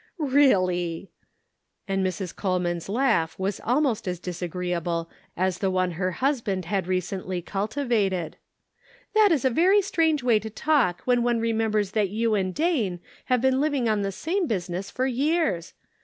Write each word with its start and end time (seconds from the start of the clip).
"Really," 0.17 1.11
and 1.87 2.03
Mrs. 2.03 2.35
Coleman's 2.35 2.89
laugh 2.89 3.37
was 3.37 3.61
almost 3.63 4.07
as 4.07 4.17
disagreeable 4.17 5.11
as 5.37 5.59
the 5.59 5.69
one 5.69 5.91
her 5.91 6.13
husband 6.13 6.65
had 6.65 6.87
recently 6.87 7.39
cultivated;" 7.43 8.35
that 9.13 9.31
is 9.31 9.45
a 9.45 9.51
very 9.51 9.79
strange 9.83 10.23
way 10.23 10.39
to 10.39 10.49
talk 10.49 11.03
when 11.05 11.21
one 11.21 11.39
remembers 11.39 11.91
that 11.91 12.09
you 12.09 12.33
and 12.33 12.55
Dane 12.55 12.99
have 13.25 13.41
been 13.41 13.61
living 13.61 13.87
on 13.87 14.01
the 14.01 14.11
same 14.11 14.47
business 14.47 14.89
for 14.89 15.05
years. 15.05 15.73